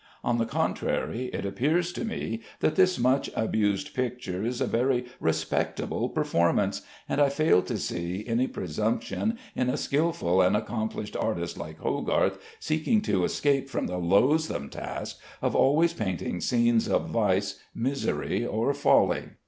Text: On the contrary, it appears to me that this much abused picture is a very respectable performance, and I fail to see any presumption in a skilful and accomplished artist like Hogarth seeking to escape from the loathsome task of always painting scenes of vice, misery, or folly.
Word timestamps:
On 0.23 0.39
the 0.39 0.47
contrary, 0.47 1.25
it 1.25 1.45
appears 1.45 1.93
to 1.93 2.03
me 2.03 2.41
that 2.59 2.73
this 2.75 2.97
much 2.97 3.29
abused 3.35 3.93
picture 3.93 4.43
is 4.43 4.59
a 4.59 4.65
very 4.65 5.05
respectable 5.19 6.09
performance, 6.09 6.81
and 7.07 7.21
I 7.21 7.29
fail 7.29 7.61
to 7.61 7.77
see 7.77 8.23
any 8.25 8.47
presumption 8.47 9.37
in 9.55 9.69
a 9.69 9.77
skilful 9.77 10.41
and 10.41 10.57
accomplished 10.57 11.15
artist 11.15 11.55
like 11.55 11.77
Hogarth 11.77 12.39
seeking 12.59 13.01
to 13.01 13.25
escape 13.25 13.69
from 13.69 13.85
the 13.85 13.99
loathsome 13.99 14.69
task 14.71 15.19
of 15.39 15.55
always 15.55 15.93
painting 15.93 16.41
scenes 16.41 16.87
of 16.89 17.09
vice, 17.11 17.59
misery, 17.75 18.43
or 18.43 18.73
folly. 18.73 19.25